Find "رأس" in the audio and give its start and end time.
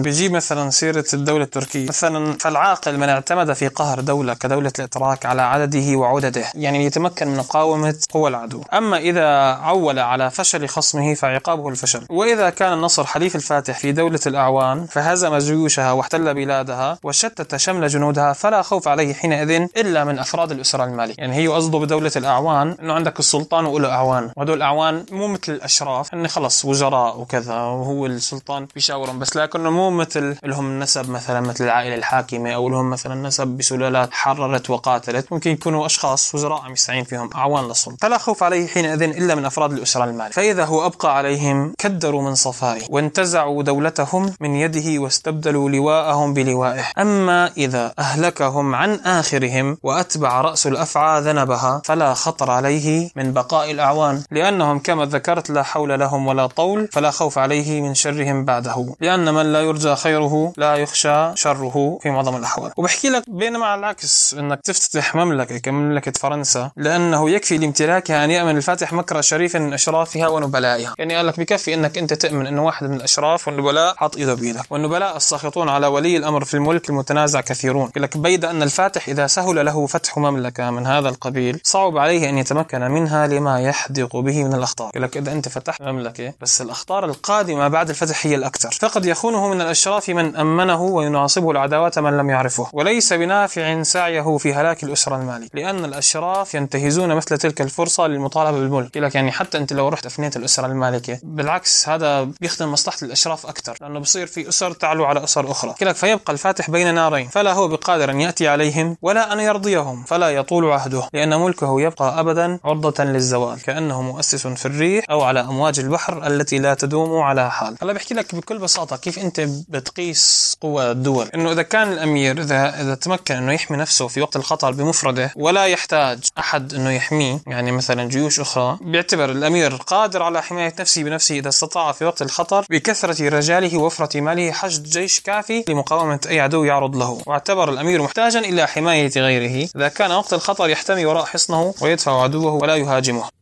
50.40-50.66